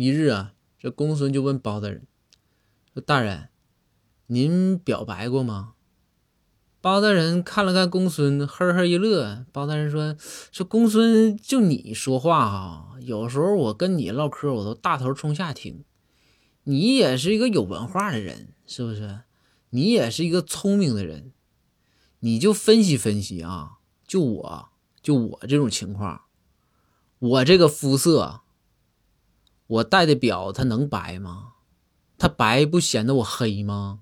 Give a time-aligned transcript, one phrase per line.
[0.00, 2.06] 一日啊，这公孙就问包大人
[2.94, 3.48] 说：“大人，
[4.28, 5.72] 您表白过吗？”
[6.80, 9.44] 包大人看了看公孙，呵呵一乐。
[9.50, 10.14] 包大人说
[10.52, 15.82] ：“说公孙，就你说话啊，有时候我跟你唠嗑，我都大头冲下听。
[16.62, 19.22] 你也是一个有文化的人，是不是？
[19.70, 21.32] 你也是一个聪明的人，
[22.20, 23.78] 你就分析分析啊。
[24.06, 24.68] 就我，
[25.02, 26.22] 就我这种情况，
[27.18, 28.42] 我这个肤色，
[29.68, 31.52] 我戴的表它能白吗？
[32.18, 34.00] 它白不显得我黑吗？”